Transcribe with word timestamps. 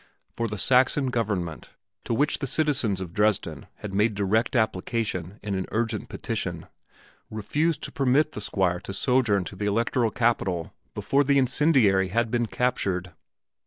For 0.35 0.47
the 0.47 0.57
Saxon 0.57 1.11
government, 1.11 1.69
to 2.05 2.15
which 2.15 2.39
the 2.39 2.47
citizens 2.47 3.01
of 3.01 3.13
Dresden 3.13 3.67
had 3.85 3.93
made 3.93 4.15
direct 4.15 4.55
application 4.55 5.39
in 5.43 5.53
an 5.53 5.67
urgent 5.71 6.09
petition, 6.09 6.65
refused 7.29 7.83
to 7.83 7.91
permit 7.91 8.31
the 8.31 8.41
Squire 8.41 8.79
to 8.79 8.93
sojourn 8.93 9.45
in 9.51 9.57
the 9.59 9.67
electoral 9.67 10.09
capital 10.09 10.73
before 10.95 11.23
the 11.23 11.37
incendiary 11.37 12.07
had 12.07 12.31
been 12.31 12.47
captured. 12.47 13.11